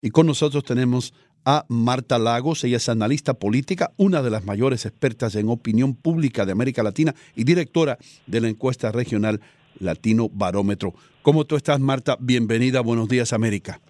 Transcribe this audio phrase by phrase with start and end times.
[0.00, 1.12] Y con nosotros tenemos
[1.44, 6.46] a Marta Lagos, ella es analista política, una de las mayores expertas en opinión pública
[6.46, 9.40] de América Latina y directora de la encuesta regional
[9.80, 10.94] Latino Barómetro.
[11.22, 12.16] ¿Cómo tú estás, Marta?
[12.20, 13.80] Bienvenida, buenos días, América.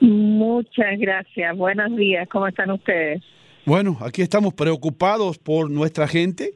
[0.00, 3.22] Muchas gracias, buenos días, ¿cómo están ustedes?
[3.64, 6.52] Bueno, aquí estamos preocupados por nuestra gente.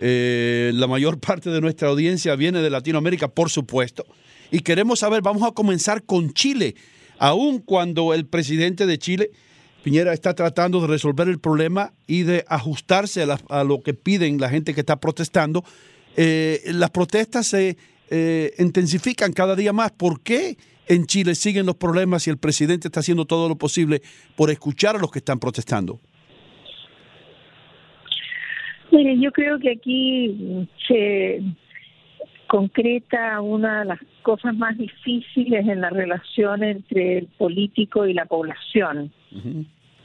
[0.00, 4.04] Eh, la mayor parte de nuestra audiencia viene de Latinoamérica, por supuesto.
[4.52, 6.76] Y queremos saber, vamos a comenzar con Chile
[7.18, 9.30] aun cuando el presidente de Chile,
[9.82, 14.48] Piñera, está tratando de resolver el problema y de ajustarse a, lo que piden la
[14.48, 15.64] gente que está protestando,
[16.16, 17.76] eh, las protestas se
[18.10, 19.92] eh, intensifican cada día más.
[19.92, 20.56] ¿Por qué
[20.88, 24.02] en Chile siguen los problemas y el presidente está haciendo todo lo posible
[24.34, 26.00] por escuchar a los que están protestando?
[28.92, 31.42] Mire, yo creo que aquí se
[32.46, 38.26] concreta una de las cosas más difíciles en la relación entre el político y la
[38.26, 39.12] población.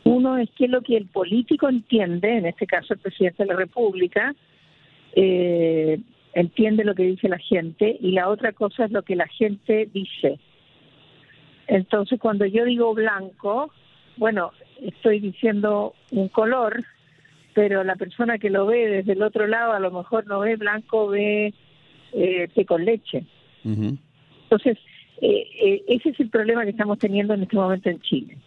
[0.03, 3.55] Uno es que lo que el político entiende, en este caso el presidente de la
[3.55, 4.33] República,
[5.15, 5.99] eh,
[6.33, 9.89] entiende lo que dice la gente y la otra cosa es lo que la gente
[9.93, 10.39] dice.
[11.67, 13.71] Entonces, cuando yo digo blanco,
[14.17, 16.83] bueno, estoy diciendo un color,
[17.53, 20.55] pero la persona que lo ve desde el otro lado a lo mejor no ve
[20.55, 21.53] blanco, ve
[22.13, 23.25] eh, té con leche.
[23.63, 24.77] Entonces,
[25.21, 28.37] eh, eh, ese es el problema que estamos teniendo en este momento en Chile.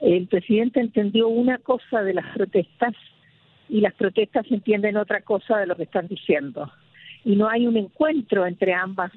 [0.00, 2.94] El presidente entendió una cosa de las protestas
[3.68, 6.70] y las protestas entienden otra cosa de lo que están diciendo.
[7.24, 9.12] Y no hay un encuentro entre ambas,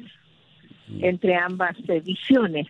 [1.02, 2.68] entre ambas eh, visiones.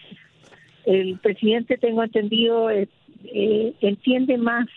[0.85, 2.69] El presidente, tengo entendido,
[3.81, 4.67] entiende más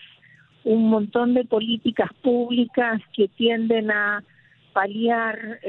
[0.65, 4.23] un montón de políticas públicas que tienden a
[4.73, 5.59] paliar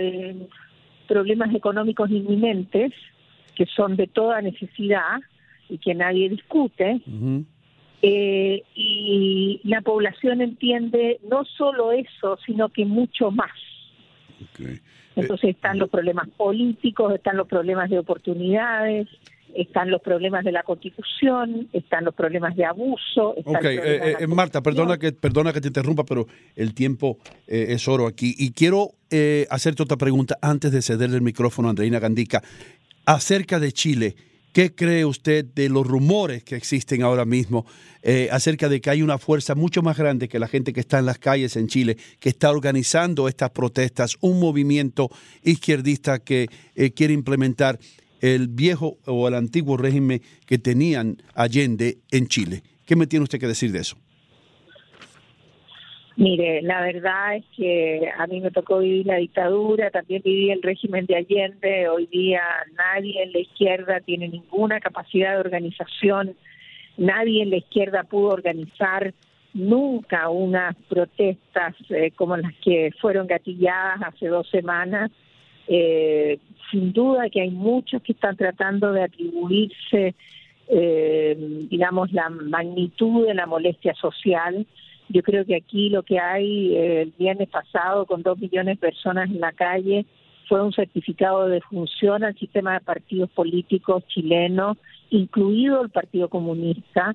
[1.07, 2.93] problemas económicos inminentes
[3.55, 5.21] que son de toda necesidad
[5.69, 7.01] y que nadie discute.
[8.03, 13.53] Eh, y la población entiende no solo eso, sino que mucho más.
[15.17, 19.09] Entonces están los problemas políticos, están los problemas de oportunidades,
[19.55, 23.35] están los problemas de la constitución, están los problemas de abuso.
[23.45, 26.27] ok, eh, eh, Marta, perdona que, perdona que te interrumpa, pero
[26.57, 28.35] el tiempo eh, es oro aquí.
[28.37, 28.93] Y quiero
[29.49, 32.43] hacerte otra pregunta antes de cederle el micrófono a Andreina Gandica.
[33.07, 34.17] Acerca de Chile,
[34.53, 37.65] ¿qué cree usted de los rumores que existen ahora mismo
[38.33, 41.07] acerca de que hay una fuerza mucho más grande que la gente que está en
[41.07, 45.11] las calles en Chile, que está organizando estas protestas, un movimiento
[45.45, 46.49] izquierdista que
[46.97, 47.79] quiere implementar
[48.25, 52.63] el viejo o el antiguo régimen que tenían Allende en Chile.
[52.87, 53.97] ¿Qué me tiene usted que decir de eso?
[56.17, 60.63] Mire, la verdad es que a mí me tocó vivir la dictadura, también viví el
[60.63, 62.41] régimen de Allende, hoy día
[62.79, 66.35] nadie en la izquierda tiene ninguna capacidad de organización,
[66.97, 69.13] nadie en la izquierda pudo organizar
[69.53, 75.11] nunca unas protestas eh, como las que fueron gatilladas hace dos semanas
[75.69, 76.39] eh,
[76.71, 80.15] sin duda que hay muchos que están tratando de atribuirse,
[80.69, 84.67] eh, digamos, la magnitud de la molestia social.
[85.09, 88.89] Yo creo que aquí lo que hay eh, el viernes pasado con dos millones de
[88.89, 90.07] personas en la calle
[90.49, 94.77] fue un certificado de función al sistema de partidos políticos chilenos,
[95.11, 97.15] incluido el Partido Comunista,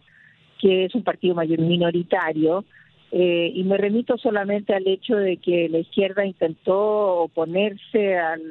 [0.59, 2.66] que es un partido mayor minoritario,
[3.12, 8.42] eh, y me remito solamente al hecho de que la izquierda intentó oponerse al,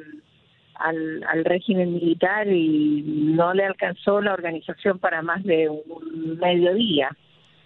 [0.75, 7.09] al, régimen militar y no le alcanzó la organización para más de un mediodía.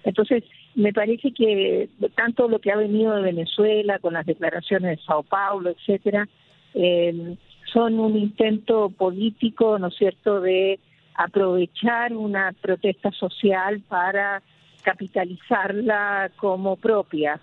[0.03, 0.43] Entonces,
[0.75, 5.23] me parece que tanto lo que ha venido de Venezuela con las declaraciones de Sao
[5.23, 6.27] Paulo, etcétera,
[6.73, 7.35] eh,
[7.71, 10.79] son un intento político, ¿no es cierto?, de
[11.15, 14.41] aprovechar una protesta social para
[14.83, 17.39] capitalizarla como propia,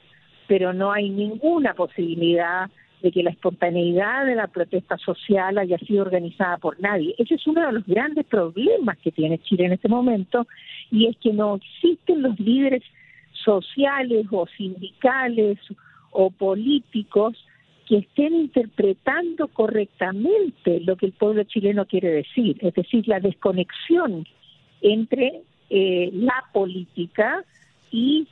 [0.46, 2.70] pero no hay ninguna posibilidad
[3.02, 7.14] de que la espontaneidad de la protesta social haya sido organizada por nadie.
[7.18, 10.46] Ese es uno de los grandes problemas que tiene Chile en este momento
[10.90, 12.82] y es que no existen los líderes
[13.32, 15.58] sociales o sindicales
[16.10, 17.36] o políticos
[17.86, 24.26] que estén interpretando correctamente lo que el pueblo chileno quiere decir, es decir, la desconexión
[24.82, 27.44] entre eh, la política
[27.90, 28.28] y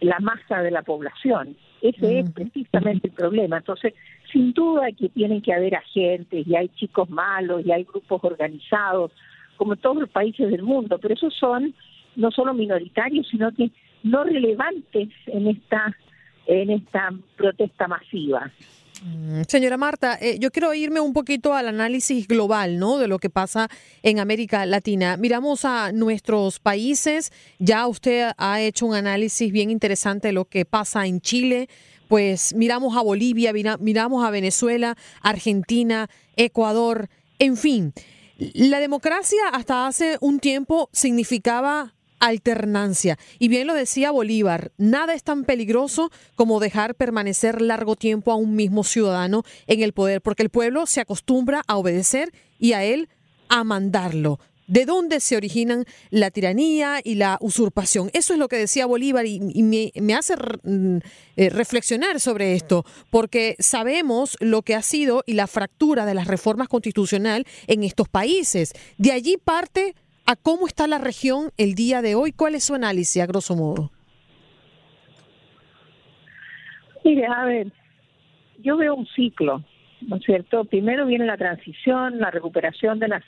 [0.00, 1.56] la masa de la población.
[1.82, 3.58] Ese es precisamente el problema.
[3.58, 3.94] Entonces,
[4.32, 9.12] sin duda que tienen que haber agentes y hay chicos malos y hay grupos organizados,
[9.56, 11.74] como en todos los países del mundo, pero esos son
[12.16, 13.70] no solo minoritarios, sino que
[14.02, 15.96] no relevantes en esta
[16.46, 18.50] en esta protesta masiva.
[19.02, 22.98] Mm, señora Marta, eh, yo quiero irme un poquito al análisis global, ¿no?
[22.98, 23.68] De lo que pasa
[24.02, 25.16] en América Latina.
[25.16, 27.32] Miramos a nuestros países.
[27.58, 31.68] Ya usted ha hecho un análisis bien interesante de lo que pasa en Chile.
[32.08, 37.08] Pues miramos a Bolivia, miramos a Venezuela, Argentina, Ecuador,
[37.38, 37.94] en fin.
[38.36, 43.18] La democracia hasta hace un tiempo significaba alternancia.
[43.38, 48.36] Y bien lo decía Bolívar, nada es tan peligroso como dejar permanecer largo tiempo a
[48.36, 52.84] un mismo ciudadano en el poder, porque el pueblo se acostumbra a obedecer y a
[52.84, 53.08] él
[53.48, 54.38] a mandarlo.
[54.70, 58.08] ¿De dónde se originan la tiranía y la usurpación?
[58.12, 60.98] Eso es lo que decía Bolívar y, me, hace mm,
[61.34, 66.28] eh, reflexionar sobre esto, porque sabemos lo que ha sido y la fractura de las
[66.28, 68.72] reformas constitucionales en estos países.
[68.96, 69.96] De allí parte
[70.30, 72.30] a cómo está la región el día de hoy.
[72.30, 73.90] ¿Cuál es su análisis, a grosso modo?
[77.04, 77.72] Mire, a ver,
[78.62, 79.64] yo veo un ciclo,
[80.02, 80.64] ¿no es cierto?
[80.66, 83.24] Primero viene la transición, la recuperación de las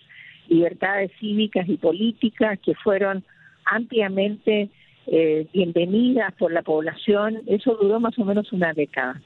[0.46, 3.24] libertades cívicas y políticas que fueron
[3.64, 4.70] ampliamente
[5.08, 7.40] eh, bienvenidas por la población.
[7.48, 9.20] Eso duró más o menos una década.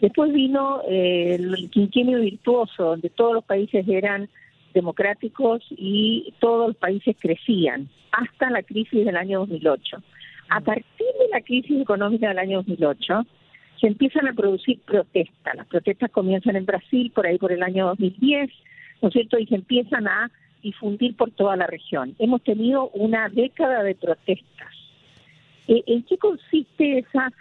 [0.00, 4.28] Después vino eh, el quinquenio virtuoso, donde todos los países eran
[4.72, 10.02] democráticos y todos los países crecían hasta la crisis del año 2008.
[10.48, 13.26] A partir de la crisis económica del año 2008,
[13.80, 15.56] se empiezan a producir protestas.
[15.56, 18.50] Las protestas comienzan en Brasil por ahí por el año 2010,
[19.00, 19.38] ¿no es cierto?
[19.38, 20.30] Y se empiezan a
[20.62, 22.14] difundir por toda la región.
[22.18, 24.68] Hemos tenido una década de protestas.
[25.66, 27.32] Eh, ¿En qué consiste esa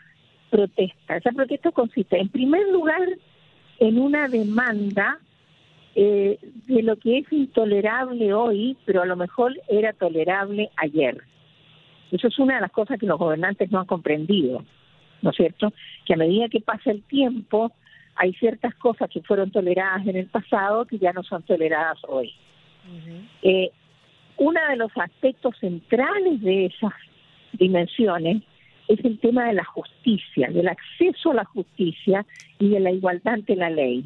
[0.49, 1.17] protesta?
[1.17, 3.07] Esa protesta consiste, en primer lugar,
[3.79, 5.19] en una demanda
[5.95, 11.21] eh, de lo que es intolerable hoy, pero a lo mejor era tolerable ayer.
[12.11, 14.63] Eso es una de las cosas que los gobernantes no han comprendido,
[15.21, 15.73] ¿no es cierto?
[16.05, 17.71] Que a medida que pasa el tiempo,
[18.15, 22.33] hay ciertas cosas que fueron toleradas en el pasado que ya no son toleradas hoy.
[23.41, 23.71] eh,
[24.37, 26.93] uno de los aspectos centrales de esas
[27.53, 28.41] dimensiones
[28.87, 32.25] es el tema de la justicia, del acceso a la justicia
[32.59, 34.05] y de la igualdad ante la ley.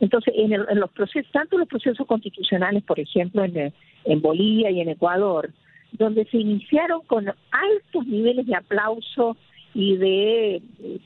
[0.00, 3.72] Entonces, en, los procesos, tanto los procesos constitucionales, por ejemplo, en,
[4.04, 5.50] en Bolivia y en Ecuador,
[5.92, 9.36] donde se iniciaron con altos niveles de aplauso
[9.74, 11.00] y de eh,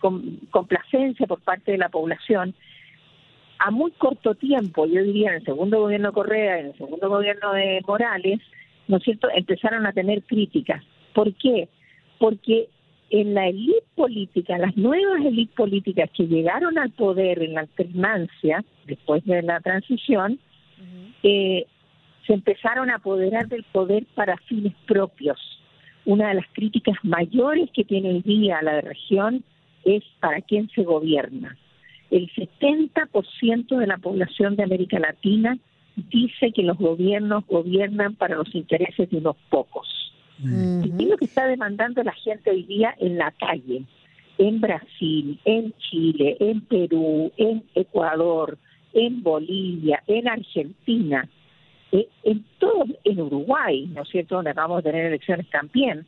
[0.50, 2.54] complacencia por parte de la población,
[3.58, 7.08] a muy corto tiempo, yo diría en el segundo gobierno de Correa, en el segundo
[7.08, 8.40] gobierno de Morales,
[8.88, 10.82] ¿no es cierto?, empezaron a tener críticas.
[11.12, 11.68] ¿Por qué?
[12.18, 12.68] Porque
[13.10, 18.64] en la élite política, las nuevas élites políticas que llegaron al poder en la alternancia,
[18.90, 20.38] después de la transición,
[21.22, 21.66] eh,
[22.26, 25.38] se empezaron a apoderar del poder para fines propios.
[26.04, 29.44] Una de las críticas mayores que tiene el día la región
[29.84, 31.56] es para quién se gobierna.
[32.10, 35.58] El 70% de la población de América Latina
[35.96, 39.86] dice que los gobiernos gobiernan para los intereses de unos pocos.
[40.42, 43.84] ¿Y qué es lo que está demandando la gente hoy día en la calle?
[44.38, 48.58] En Brasil, en Chile, en Perú, en Ecuador,
[48.92, 51.28] en Bolivia, en Argentina,
[51.92, 56.06] eh, en todo, en Uruguay, ¿no es cierto?, donde acabamos de tener elecciones también,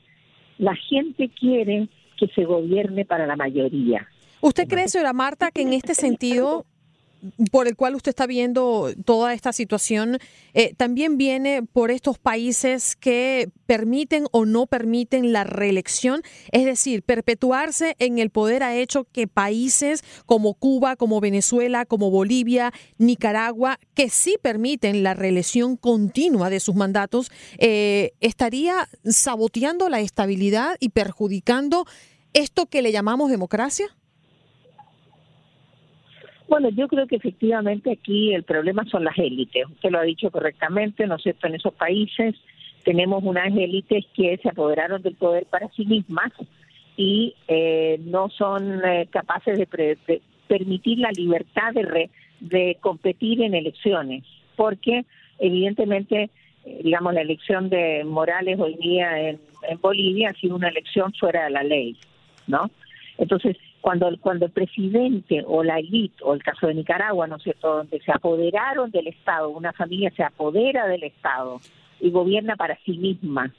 [0.58, 4.06] la gente quiere que se gobierne para la mayoría.
[4.40, 6.67] ¿Usted cree, señora Marta, que en este sentido
[7.51, 10.19] por el cual usted está viendo toda esta situación
[10.55, 17.03] eh, también viene por estos países que permiten o no permiten la reelección, es decir,
[17.03, 23.79] perpetuarse en el poder ha hecho que países como Cuba, como Venezuela, como Bolivia, Nicaragua,
[23.94, 30.91] que sí permiten la reelección continua de sus mandatos, eh, estaría saboteando la estabilidad y
[30.91, 31.87] perjudicando
[32.32, 33.94] esto que le llamamos democracia?
[36.53, 39.65] Bueno, yo creo que efectivamente aquí el problema son las élites.
[39.71, 41.47] Usted lo ha dicho correctamente, ¿no es cierto?
[41.47, 42.35] En esos países
[42.85, 46.31] tenemos unas élites que se apoderaron del poder para sí mismas
[46.94, 54.23] y eh, no son eh, capaces de, permitir la libertad de, de competir en elecciones,
[54.55, 55.06] porque
[55.39, 56.29] evidentemente,
[56.67, 59.41] eh, digamos, la elección de Morales hoy día en
[59.81, 61.97] Bolivia ha sido una elección fuera de la ley,
[62.47, 62.71] ¿no?
[63.17, 67.43] Entonces, cuando, cuando el presidente o la élite, o el caso de Nicaragua, ¿no es
[67.43, 71.60] cierto?, donde se apoderaron del Estado, una familia se apodera del Estado
[72.01, 73.53] y gobierna para sí misma.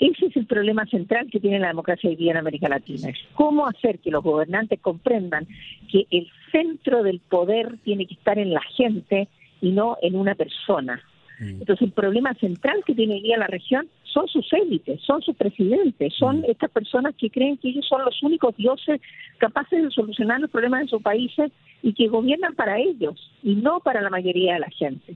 [0.00, 3.12] Ese es el problema central que tiene la democracia hoy día en América Latina.
[3.34, 5.46] cómo hacer que los gobernantes comprendan
[5.90, 9.28] que el centro del poder tiene que estar en la gente
[9.60, 11.00] y no en una persona.
[11.38, 11.60] Mm.
[11.60, 15.34] Entonces, el problema central que tiene hoy día la región son sus élites, son sus
[15.36, 16.44] presidentes, son mm.
[16.48, 19.00] estas personas que creen que ellos son los únicos dioses
[19.38, 21.50] capaces de solucionar los problemas de sus países
[21.82, 25.14] y que gobiernan para ellos y no para la mayoría de la gente.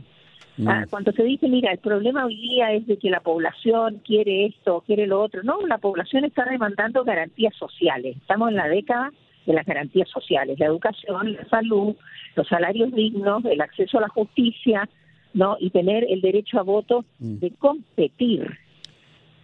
[0.56, 0.68] Mm.
[0.68, 4.46] Ah, cuando se dice, mira, el problema hoy día es de que la población quiere
[4.46, 8.16] esto, quiere lo otro, no, la población está demandando garantías sociales.
[8.16, 9.12] Estamos en la década
[9.46, 11.94] de las garantías sociales, la educación, la salud,
[12.34, 14.88] los salarios dignos, el acceso a la justicia,
[15.32, 15.56] ¿no?
[15.60, 17.38] Y tener el derecho a voto mm.
[17.38, 18.58] de competir.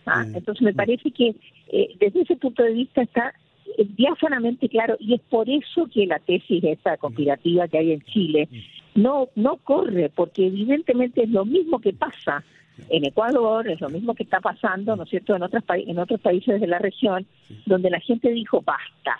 [0.06, 0.24] ¿Ah?
[0.34, 1.34] Entonces me parece que
[1.68, 3.34] eh, desde ese punto de vista está
[3.78, 8.02] eh, diáfanamente claro y es por eso que la tesis esta conspirativa que hay en
[8.02, 8.48] Chile
[8.94, 12.44] no no corre porque evidentemente es lo mismo que pasa
[12.90, 16.20] en Ecuador es lo mismo que está pasando no es cierto en otros en otros
[16.20, 17.26] países de la región
[17.66, 19.18] donde la gente dijo basta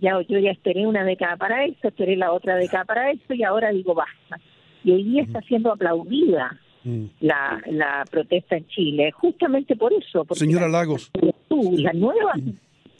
[0.00, 3.42] ya yo ya esperé una década para esto esperé la otra década para esto y
[3.44, 4.38] ahora digo basta
[4.84, 7.04] y hoy día está siendo aplaudida mm.
[7.20, 10.26] la, la protesta en Chile, justamente por eso.
[10.32, 11.10] Señora Lagos.
[11.50, 12.34] La nueva...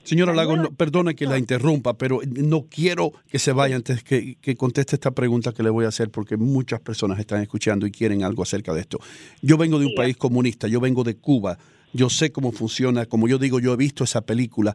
[0.03, 4.57] Señora Lagos, perdone que la interrumpa, pero no quiero que se vaya antes que, que,
[4.57, 8.25] conteste esta pregunta que le voy a hacer porque muchas personas están escuchando y quieren
[8.25, 8.99] algo acerca de esto.
[9.43, 11.59] Yo vengo de un país comunista, yo vengo de Cuba,
[11.93, 14.75] yo sé cómo funciona, como yo digo, yo he visto esa película.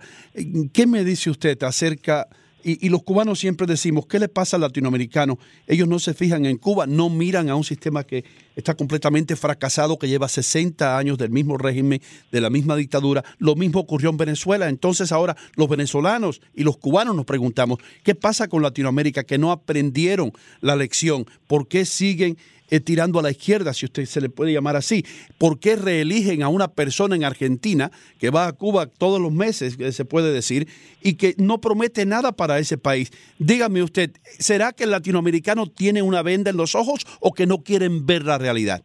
[0.71, 2.27] ¿Qué me dice usted acerca
[2.67, 5.37] y, los cubanos siempre decimos, ¿qué le pasa al latinoamericano?
[5.67, 9.99] Ellos no se fijan en Cuba, no miran a un sistema que está completamente fracasado,
[9.99, 13.23] que lleva 60 años del mismo régimen, de la misma dictadura.
[13.37, 14.67] Lo mismo ocurrió en Venezuela.
[14.67, 19.51] Entonces ahora los venezolanos y los cubanos nos preguntamos, ¿qué pasa con Latinoamérica que no
[19.51, 21.27] aprendieron la lección?
[21.45, 22.35] ¿Por qué siguen
[22.69, 25.05] eh, tirando a la izquierda, si usted se le puede llamar así.
[25.37, 29.77] ¿Por qué reeligen a una persona en Argentina que va a Cuba todos los meses,
[29.95, 30.67] se puede decir,
[31.01, 33.11] y que no promete nada para ese país?
[33.39, 37.63] Dígame usted, ¿será que el latinoamericano tiene una venda en los ojos o que no
[37.63, 38.83] quieren ver la realidad?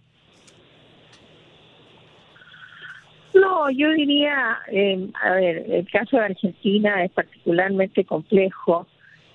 [3.35, 8.87] No, yo diría, eh, a ver, el caso de Argentina es particularmente complejo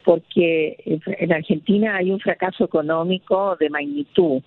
[0.06, 4.42] porque en Argentina hay un fracaso económico de magnitud.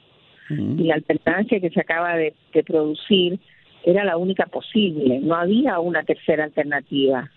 [0.50, 2.32] Y la alternancia que se acaba de,
[2.64, 3.38] producir
[3.84, 7.30] era la única posible, no había una tercera alternativa.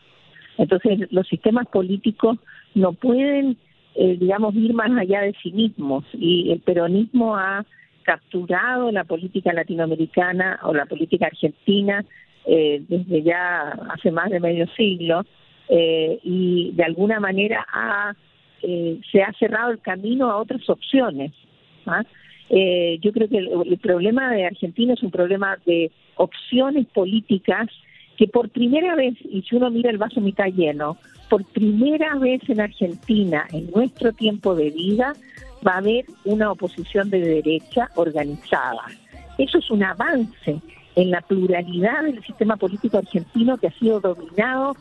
[0.57, 2.37] Entonces los sistemas políticos
[2.73, 3.57] no pueden,
[3.95, 6.05] eh, digamos, ir más allá de sí mismos.
[6.13, 7.65] Y el peronismo ha
[8.03, 12.05] capturado la política latinoamericana o la política argentina
[12.45, 15.25] eh, desde ya hace más de medio siglo
[15.73, 17.65] eh, y de alguna manera
[18.61, 21.31] eh, se ha cerrado el camino a otras opciones.
[21.85, 22.03] ¿ah?
[22.49, 27.69] Eh, yo creo que el, problema de Argentina es un problema de opciones políticas
[28.17, 30.97] que por primera vez, y si uno mira el vaso mitad lleno,
[31.29, 35.13] por primera vez en Argentina, en nuestro tiempo de vida,
[35.65, 38.83] va a haber una oposición de derecha organizada.
[39.37, 40.59] Eso es un avance
[40.97, 44.75] en la pluralidad del sistema político argentino que ha sido dominado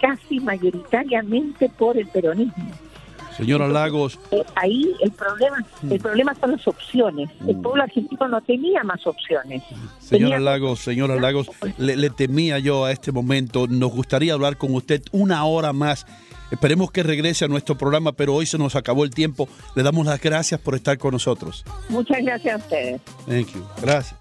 [0.00, 2.70] casi mayoritariamente por el peronismo.
[3.36, 4.18] Señora Lagos.
[4.32, 6.02] Eh, ahí el problema, el mm.
[6.02, 7.30] problema son las opciones.
[7.46, 7.62] El mm.
[7.62, 9.62] pueblo argentino no tenía más opciones.
[9.98, 13.66] Señora Lagos, señora Lagos, le, temía yo a este momento.
[13.66, 16.06] Nos gustaría hablar con usted una hora más.
[16.50, 19.48] Esperemos que regrese a nuestro programa, pero hoy se nos acabó el tiempo.
[19.74, 21.64] Le damos las gracias por estar con nosotros.
[21.88, 23.00] Muchas gracias a ustedes.
[23.26, 23.64] Thank you.
[23.80, 24.16] Gracias.